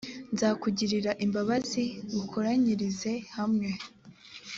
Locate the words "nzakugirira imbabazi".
0.33-1.83